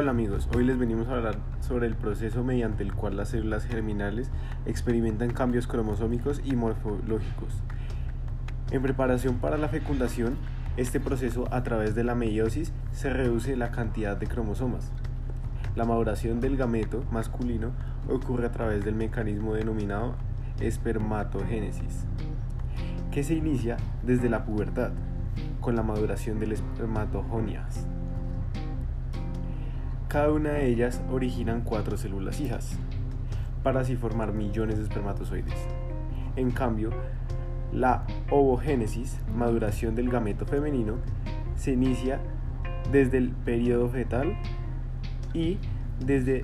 Hola 0.00 0.12
amigos, 0.12 0.48
hoy 0.54 0.64
les 0.64 0.78
venimos 0.78 1.08
a 1.08 1.14
hablar 1.14 1.38
sobre 1.58 1.88
el 1.88 1.96
proceso 1.96 2.44
mediante 2.44 2.84
el 2.84 2.94
cual 2.94 3.16
las 3.16 3.30
células 3.30 3.64
germinales 3.64 4.30
experimentan 4.64 5.32
cambios 5.32 5.66
cromosómicos 5.66 6.40
y 6.44 6.54
morfológicos. 6.54 7.52
En 8.70 8.80
preparación 8.80 9.38
para 9.38 9.58
la 9.58 9.68
fecundación, 9.68 10.36
este 10.76 11.00
proceso 11.00 11.52
a 11.52 11.64
través 11.64 11.96
de 11.96 12.04
la 12.04 12.14
meiosis 12.14 12.72
se 12.92 13.10
reduce 13.12 13.56
la 13.56 13.72
cantidad 13.72 14.16
de 14.16 14.28
cromosomas. 14.28 14.92
La 15.74 15.84
maduración 15.84 16.40
del 16.40 16.56
gameto 16.56 17.02
masculino 17.10 17.72
ocurre 18.08 18.46
a 18.46 18.52
través 18.52 18.84
del 18.84 18.94
mecanismo 18.94 19.54
denominado 19.54 20.14
espermatogénesis, 20.60 22.04
que 23.10 23.24
se 23.24 23.34
inicia 23.34 23.78
desde 24.04 24.30
la 24.30 24.44
pubertad, 24.44 24.92
con 25.60 25.74
la 25.74 25.82
maduración 25.82 26.38
del 26.38 26.52
espermatogonias. 26.52 27.88
Cada 30.08 30.32
una 30.32 30.52
de 30.52 30.66
ellas 30.68 31.02
originan 31.12 31.60
cuatro 31.60 31.98
células 31.98 32.40
hijas, 32.40 32.78
para 33.62 33.80
así 33.80 33.94
formar 33.94 34.32
millones 34.32 34.78
de 34.78 34.84
espermatozoides. 34.84 35.54
En 36.34 36.50
cambio, 36.50 36.88
la 37.74 38.06
ovogénesis, 38.30 39.18
maduración 39.36 39.94
del 39.94 40.08
gameto 40.08 40.46
femenino, 40.46 40.94
se 41.56 41.72
inicia 41.72 42.20
desde 42.90 43.18
el 43.18 43.32
periodo 43.32 43.90
fetal 43.90 44.34
y 45.34 45.58
desde 46.02 46.42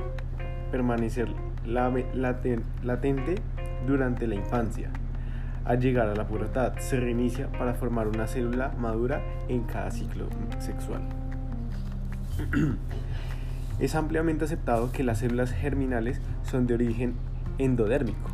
permanecer 0.70 1.28
latente 1.64 3.36
durante 3.86 4.26
la 4.26 4.34
infancia. 4.34 4.90
Al 5.64 5.80
llegar 5.80 6.08
a 6.08 6.14
la 6.14 6.26
pubertad, 6.26 6.76
se 6.80 7.00
reinicia 7.00 7.50
para 7.50 7.72
formar 7.72 8.08
una 8.08 8.26
célula 8.26 8.74
madura 8.78 9.22
en 9.48 9.62
cada 9.62 9.90
ciclo 9.90 10.28
sexual. 10.58 11.00
Es 13.80 13.96
ampliamente 13.96 14.44
aceptado 14.44 14.92
que 14.92 15.02
las 15.02 15.18
células 15.18 15.50
germinales 15.50 16.20
son 16.42 16.66
de 16.66 16.74
origen 16.74 17.14
endodérmico. 17.58 18.30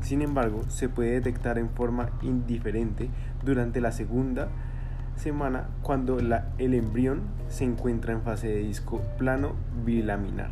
Sin 0.00 0.20
embargo, 0.20 0.62
se 0.68 0.88
puede 0.88 1.12
detectar 1.12 1.58
en 1.58 1.70
forma 1.70 2.10
indiferente 2.22 3.08
durante 3.44 3.80
la 3.80 3.92
segunda 3.92 4.48
semana 5.16 5.68
cuando 5.82 6.18
el 6.18 6.74
embrión 6.74 7.22
se 7.48 7.64
encuentra 7.64 8.12
en 8.12 8.22
fase 8.22 8.48
de 8.48 8.58
disco 8.60 9.00
plano 9.18 9.52
bilaminar. 9.84 10.50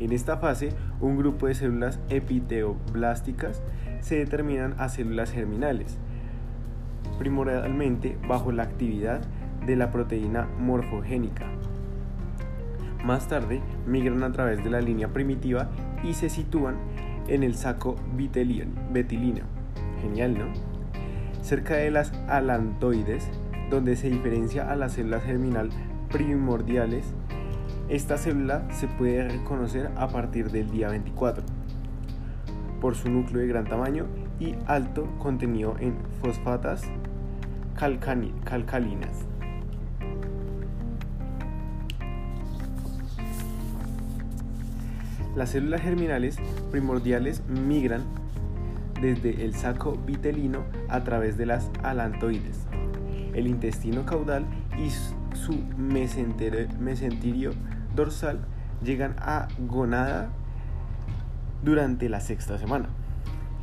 En 0.00 0.12
esta 0.12 0.38
fase, 0.38 0.70
un 1.00 1.16
grupo 1.16 1.46
de 1.46 1.54
células 1.54 2.00
epiteoblásticas 2.08 3.62
se 4.00 4.16
determinan 4.16 4.74
a 4.78 4.88
células 4.88 5.30
germinales, 5.30 5.98
primordialmente 7.18 8.16
bajo 8.26 8.50
la 8.50 8.62
actividad 8.62 9.20
de 9.66 9.76
la 9.76 9.90
proteína 9.90 10.48
morfogénica, 10.58 11.46
más 13.04 13.28
tarde 13.28 13.60
migran 13.86 14.22
a 14.22 14.32
través 14.32 14.64
de 14.64 14.70
la 14.70 14.80
línea 14.80 15.12
primitiva 15.12 15.68
y 16.02 16.14
se 16.14 16.28
sitúan 16.28 16.76
en 17.28 17.42
el 17.42 17.54
saco 17.54 17.96
betilino. 18.92 19.44
Genial, 20.00 20.38
¿no? 20.38 20.46
Cerca 21.42 21.74
de 21.74 21.90
las 21.90 22.12
alantoides, 22.28 23.30
donde 23.70 23.96
se 23.96 24.10
diferencia 24.10 24.70
a 24.70 24.76
las 24.76 24.92
células 24.92 25.24
germinal 25.24 25.70
primordiales, 26.10 27.14
esta 27.88 28.16
célula 28.16 28.66
se 28.70 28.88
puede 28.88 29.28
reconocer 29.28 29.90
a 29.96 30.08
partir 30.08 30.50
del 30.50 30.70
día 30.70 30.88
24 30.88 31.44
por 32.80 32.94
su 32.94 33.10
núcleo 33.10 33.40
de 33.40 33.48
gran 33.48 33.64
tamaño 33.64 34.06
y 34.40 34.54
alto 34.66 35.06
contenido 35.18 35.76
en 35.80 35.96
fosfatas 36.22 36.82
calcalinas. 37.74 39.26
Las 45.36 45.50
células 45.50 45.80
germinales 45.82 46.38
primordiales 46.70 47.42
migran 47.48 48.02
desde 49.00 49.44
el 49.44 49.54
saco 49.54 49.98
vitelino 50.06 50.60
a 50.88 51.02
través 51.02 51.36
de 51.36 51.46
las 51.46 51.70
alantoides, 51.82 52.66
el 53.34 53.48
intestino 53.48 54.06
caudal 54.06 54.46
y 54.78 54.90
su 55.36 55.58
mesenterio 55.76 57.52
dorsal 57.94 58.38
llegan 58.82 59.16
a 59.18 59.48
gonada 59.58 60.30
durante 61.64 62.08
la 62.08 62.20
sexta 62.20 62.56
semana, 62.58 62.88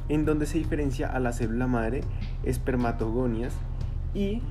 en 0.09 0.25
donde 0.25 0.45
se 0.45 0.57
diferencia 0.57 1.07
a 1.07 1.19
la 1.19 1.31
célula 1.31 1.67
madre 1.67 2.01
espermatogonias 2.43 3.53
y 4.13 4.41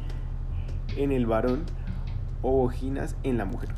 en 0.96 1.12
el 1.12 1.26
varón 1.26 1.64
ovoginas 2.42 3.16
en 3.22 3.36
la 3.36 3.44
mujer. 3.44 3.70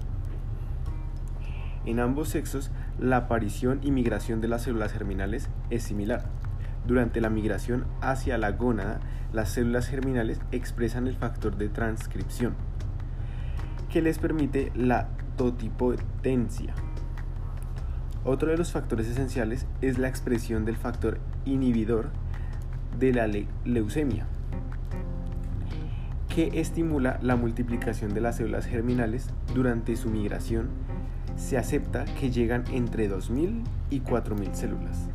En 1.84 1.98
ambos 1.98 2.28
sexos, 2.28 2.70
la 2.98 3.16
aparición 3.18 3.80
y 3.82 3.90
migración 3.90 4.40
de 4.40 4.48
las 4.48 4.62
células 4.62 4.92
germinales 4.92 5.48
es 5.70 5.82
similar. 5.82 6.24
Durante 6.86 7.20
la 7.20 7.30
migración 7.30 7.86
hacia 8.00 8.38
la 8.38 8.52
gónada, 8.52 9.00
las 9.32 9.50
células 9.50 9.88
germinales 9.88 10.40
expresan 10.50 11.06
el 11.06 11.16
factor 11.16 11.56
de 11.56 11.68
transcripción, 11.68 12.54
que 13.88 14.02
les 14.02 14.18
permite 14.18 14.72
la 14.74 15.08
totipotencia. 15.36 16.74
Otro 18.24 18.50
de 18.50 18.56
los 18.56 18.72
factores 18.72 19.08
esenciales 19.08 19.66
es 19.80 19.98
la 19.98 20.08
expresión 20.08 20.64
del 20.64 20.76
factor 20.76 21.18
inhibidor 21.44 22.10
de 22.98 23.12
la 23.12 23.28
leucemia, 23.64 24.26
que 26.28 26.60
estimula 26.60 27.18
la 27.22 27.36
multiplicación 27.36 28.14
de 28.14 28.20
las 28.20 28.36
células 28.36 28.66
germinales 28.66 29.28
durante 29.54 29.96
su 29.96 30.08
migración 30.10 30.68
se 31.36 31.58
acepta 31.58 32.04
que 32.20 32.30
llegan 32.30 32.64
entre 32.72 33.10
2.000 33.10 33.62
y 33.90 34.00
4.000 34.00 34.54
células. 34.54 35.08